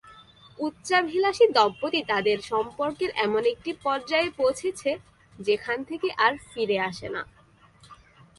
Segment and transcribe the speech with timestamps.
[0.59, 4.91] উচ্চাভিলাষী দম্পতি তাদের সম্পর্কের এমন একটি পর্যায়ে পৌঁছেছে,
[5.39, 7.21] যেখান থেকে আর ফিরে আসে না।